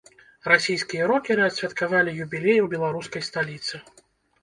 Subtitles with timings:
[0.51, 3.75] Расійскія рокеры адсвяткавалі юбілей у беларускай сталіцы.